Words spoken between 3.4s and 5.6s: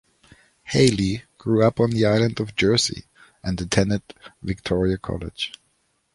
and attended Victoria College.